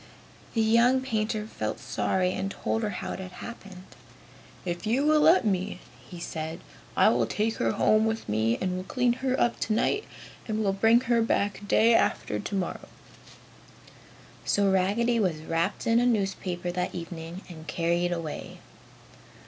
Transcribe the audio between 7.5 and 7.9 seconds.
her